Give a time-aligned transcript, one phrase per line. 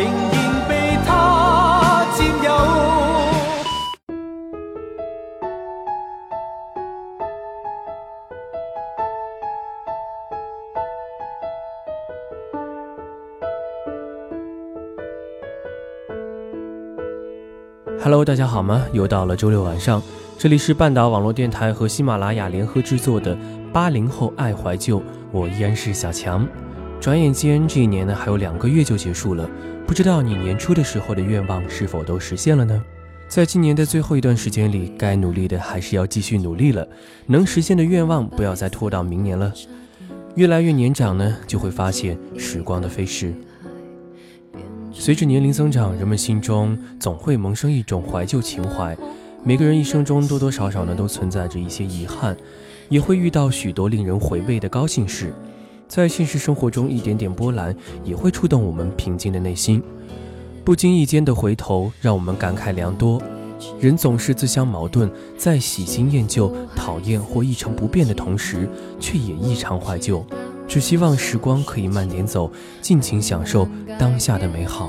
[0.00, 2.50] 仍然被他占有。
[18.02, 18.86] Hello，大家好吗？
[18.94, 20.02] 又到了周六晚上，
[20.38, 23.36] 这里是半岛网络电台和喜马拉雅联合制作的
[23.70, 24.98] 《八零后爱怀旧》，
[25.30, 26.48] 我依然是小强。
[27.00, 29.48] 转眼间，这一年呢还有两个月就结束了，
[29.86, 32.84] 不知道你年初的时候的愿望是否都实现了呢？
[33.26, 36.86] 在今年的最后一段时间里，该努力的还是要继续努力了，
[37.26, 39.50] 能实现的愿望不要再拖到明年了。
[40.34, 43.32] 越来越年长呢，就会发现时光的飞逝。
[44.92, 48.94] 随着年龄增长，人们心中总会萌生一种怀旧情怀。
[49.42, 52.36] 每个人一生中多多少少呢都存在着一些遗憾，
[52.90, 55.32] 也会遇到许多令人回味的高兴事。
[55.90, 57.74] 在现实生活中，一点点波澜
[58.04, 59.82] 也会触动我们平静的内心。
[60.64, 63.20] 不经意间的回头，让我们感慨良多。
[63.80, 68.68] 人总是自相矛盾，在喜新厌旧、讨厌或一成不变的同时，
[69.00, 70.24] 却也异常怀旧。
[70.68, 72.48] 只希望时光可以慢点走，
[72.80, 73.68] 尽情享受
[73.98, 74.88] 当下的美好。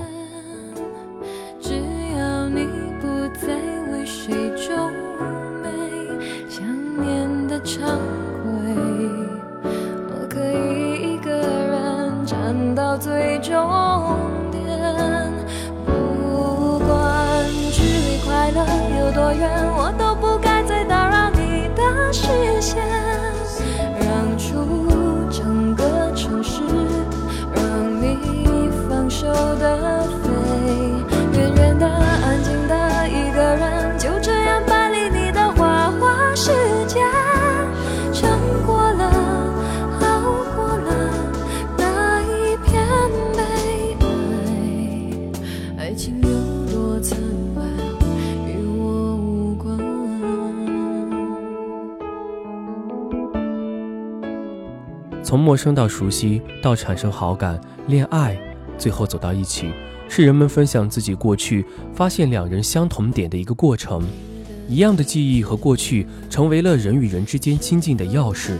[55.41, 58.39] 从陌生到熟悉，到产生好感、恋爱，
[58.77, 59.71] 最后走到一起，
[60.07, 61.65] 是人们分享自己过去、
[61.95, 64.03] 发现两人相同点的一个过程。
[64.69, 68.59] 一样的记忆和过去，成为了人与人之间亲近的钥匙。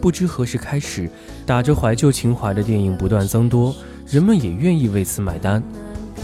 [0.00, 1.08] 不知何时开始，
[1.46, 3.72] 打着怀旧情怀的电影不断增多，
[4.08, 5.62] 人们也愿意为此买单。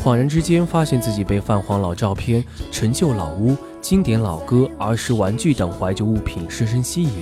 [0.02, 7.12] 恍然之间，发现自己被泛黄老照片、陈旧老屋、经典老歌、儿时玩具等怀旧物品深深吸引。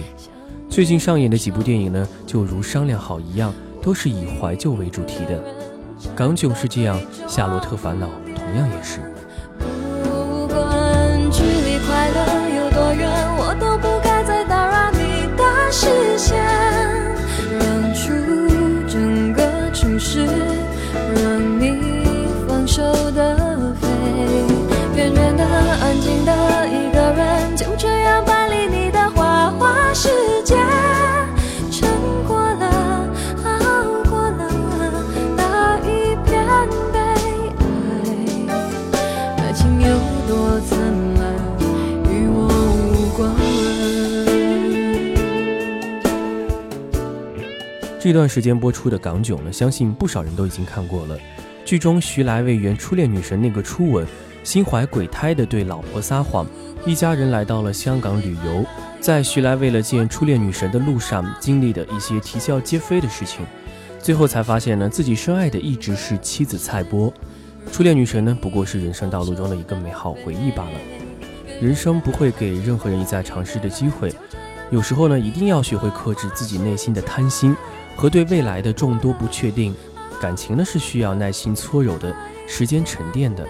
[0.76, 3.50] 最近上演的几部电影呢，就如商量好一样，
[3.80, 5.42] 都是以怀旧为主题的。
[6.14, 9.00] 港囧是这样，《夏洛特烦恼》同样也是。
[48.06, 51.18] 这段时间播出的港囧呢，相信不少人都已经看过了。
[51.64, 54.06] 剧中徐来为原初恋女神那个初吻，
[54.44, 56.46] 心怀鬼胎的对老婆撒谎，
[56.86, 58.64] 一家人来到了香港旅游，
[59.00, 63.44] 在徐来为了见初恋女神的路上经历的一些啼笑皆非的事情，
[63.98, 67.12] 最后才发现呢，自己深爱的一直是妻子蔡波，
[67.72, 70.78] 初恋女神呢不过是人生道路中的一个美好回忆罢了。
[71.60, 74.14] 人生不会给任何人一再尝试的机会，
[74.70, 77.54] 有时候呢，一定要学会克制自己内心的贪心
[77.96, 79.74] 和对未来的众多不确定。
[80.20, 82.14] 感情呢是需要耐心搓揉的，
[82.48, 83.46] 时间沉淀的。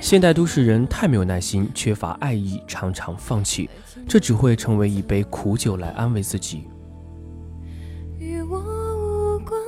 [0.00, 3.68] 现代都市人太没有耐心，缺乏爱意，常常放弃，
[4.08, 6.64] 这只会成为一杯苦酒来安慰自己。
[8.18, 9.60] 与我无关。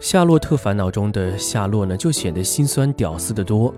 [0.06, 3.74] 《夏洛特烦恼》中的夏洛呢，就显得心酸屌丝的多。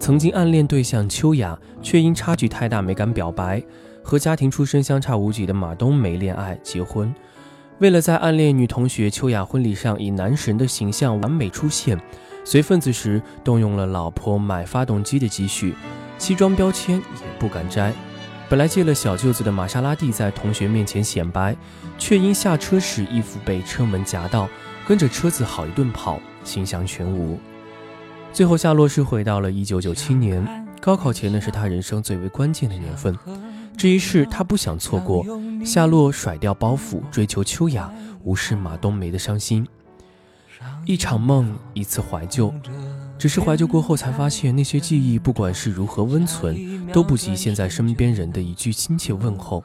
[0.00, 3.60] 曾经暗恋对象秋雅，却因差距太大没敢表白；
[4.02, 7.14] 和家庭出身相差无几的马冬梅恋爱结婚。
[7.80, 12.00] 为了在暗恋女同学秋雅婚礼上以男神的形象完美出现，
[12.44, 15.74] 随份子时动用了老婆买发动机的积蓄，
[16.16, 17.92] 西装标签也不敢摘。
[18.48, 21.54] 本来借了小舅子的玛莎拉蒂在同学面前显摆，
[21.98, 24.48] 却因下车时衣服被车门夹到，
[24.88, 27.38] 跟着车子好一顿跑，形象全无。
[28.32, 30.46] 最后，夏洛是回到了一九九七年，
[30.80, 33.14] 高考前呢是他人生最为关键的年份。
[33.76, 35.26] 这一世他不想错过。
[35.64, 37.92] 夏洛甩掉包袱，追求秋雅，
[38.22, 39.66] 无视马冬梅的伤心。
[40.86, 42.52] 一场梦，一次怀旧。
[43.18, 49.62] 只是怀旧过后，才发现那些记忆，不管是如何温存，都不及现在身边人的一句亲切问候。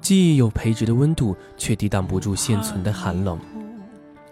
[0.00, 3.38] 记忆有培植的温度，却抵挡不住现存的寒冷。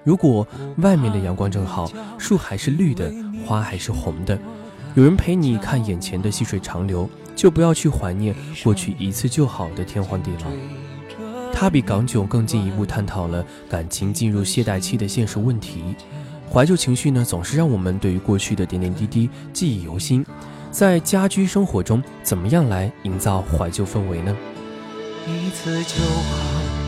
[0.08, 3.12] 如果外面的阳光正好，树还是绿的，
[3.44, 4.38] 花还是红的，
[4.94, 7.06] 有人陪你看眼前的细水长流。
[7.36, 8.34] 就不要去怀念
[8.64, 10.50] 过去一次就好的天荒地老。
[11.52, 15.94] 他比港囧更进一步探讨了感情进入懈怠期的现实问题。
[16.50, 20.24] 怀旧情绪呢，总是让我们对于过去的点点滴滴记忆犹新。
[20.70, 24.34] 在家居生活中，怎么样来营造怀旧氛围呢？
[25.26, 26.47] 一次就好，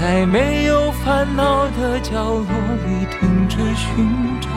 [0.00, 4.08] 在没有烦恼的角落里停止寻
[4.40, 4.48] 找，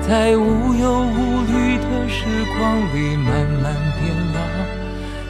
[0.00, 2.24] 在无忧无虑的时
[2.56, 4.40] 光里慢慢变老，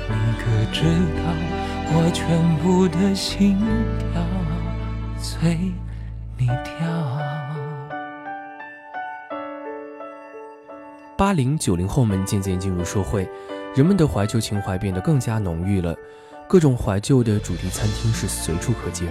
[0.09, 0.85] 你可知
[1.17, 1.23] 道？
[1.93, 3.59] 我全部的心
[3.99, 4.23] 跳
[5.19, 5.57] 随
[6.39, 6.87] 你跳。
[11.17, 13.29] 八零九零后们渐渐进入社会，
[13.75, 15.97] 人们的怀旧情怀变得更加浓郁了。
[16.51, 19.07] 各种怀旧的主题餐厅是随处可见。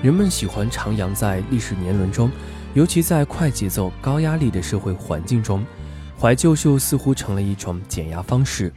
[0.00, 2.30] 人们喜欢徜徉在历史年轮中，
[2.72, 5.66] 尤其在快节奏、高压力的社会环境中，
[6.16, 8.72] 怀旧秀似乎成了一种减压方式。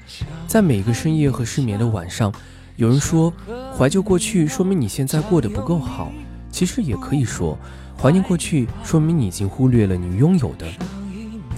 [0.47, 2.33] 在每个深夜和失眠的晚上。
[2.75, 3.31] 有人说，
[3.77, 6.11] 怀旧过去说明你现在过得不够好。
[6.49, 7.55] 其实也可以说，
[8.01, 10.65] 怀念过去说明你已经忽略了你拥有的。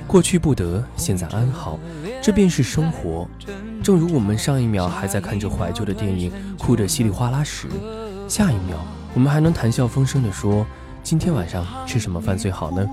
[0.08, 1.80] 过去不得，现在安好，
[2.22, 3.28] 这便是生活。
[3.84, 7.68] 正如我们上一秒还在看着怀旧的电影，哭得稀里哗啦时，
[8.28, 8.78] 下一秒
[9.16, 10.66] 我们还能谈笑风生地说
[11.02, 12.86] ：“今天晚上吃什么饭最好呢？”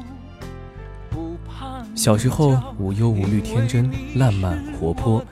[1.94, 5.22] 小时候无忧无虑，天真烂漫活泼。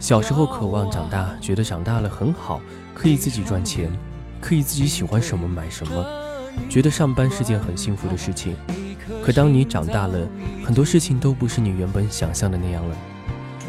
[0.00, 2.60] 小时候渴望长大，觉得长大了很好，
[2.94, 3.90] 可以自己赚钱，
[4.40, 6.06] 可以自己喜欢什么买什么，
[6.70, 8.56] 觉得上班是件很幸福的事情。
[9.22, 10.26] 可当你长大了，
[10.64, 12.96] 很多事情都不是你原本想象的那样了，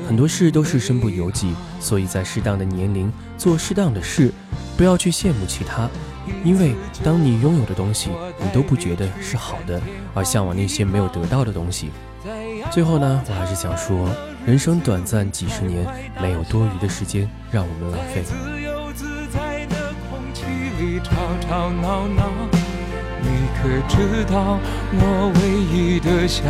[0.08, 1.54] 很多事都是身不由己。
[1.80, 4.32] 所以在适当的年龄做适当的事，
[4.78, 5.90] 不要去羡慕其他，
[6.44, 8.10] 因为当你拥有的东西
[8.40, 9.82] 你都不觉得是好的，
[10.14, 11.92] 而向往那些没有得到的东西。
[12.72, 14.10] 最后呢，我还是想说。
[14.46, 15.84] 人生短暂几十年，
[16.22, 18.22] 没有多余的时间让我们浪费。
[18.22, 20.44] 自由自在的空气
[20.80, 22.30] 里吵吵闹闹，
[23.24, 24.60] 你可知道
[24.94, 26.46] 我唯一的想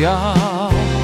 [0.00, 1.03] 要？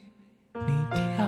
[0.55, 1.25] 你跳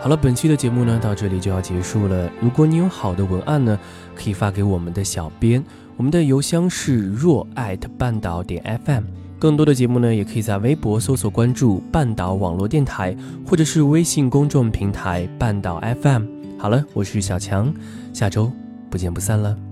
[0.00, 2.28] 好了，本期的节目呢，到这里就要结束了。
[2.40, 3.78] 如果你有好的文案呢，
[4.16, 5.62] 可以发给我们的小编，
[5.96, 9.04] 我们的邮箱是若艾特半岛点 FM。
[9.38, 16.24] 更多的节目呢，也可以在微博搜索关注半岛网络电台，或者是微信公众平台半岛 FM。
[16.58, 17.72] 好了，我是小强，
[18.12, 18.50] 下周
[18.90, 19.71] 不见不散了。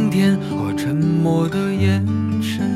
[0.11, 2.05] 天和沉默的眼
[2.41, 2.69] 神。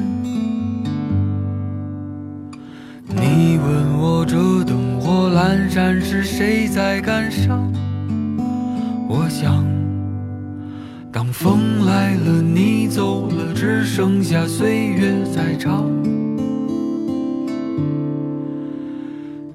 [3.09, 7.71] 你问我这灯火阑珊是谁在感伤？
[9.07, 9.63] 我想，
[11.11, 15.83] 当风来了，你走了，只剩下岁月在唱。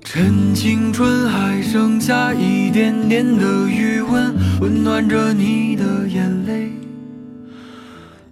[0.03, 6.71] 趁青春还剩下一点点的余温，温暖着你的眼泪。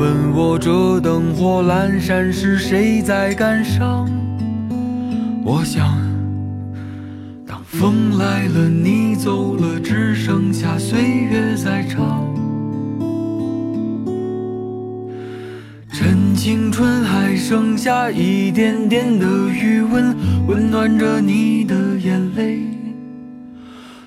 [0.00, 4.08] 问我这灯火阑珊是谁在感伤？
[5.44, 5.94] 我想，
[7.46, 12.26] 当风来了，你走了，只剩下岁月在唱。
[15.92, 20.16] 趁青春还剩下一点点的余温，
[20.48, 22.60] 温暖着你的眼泪。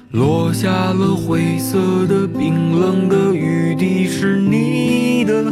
[0.09, 5.51] 落下了灰色的、冰冷的雨滴，是你的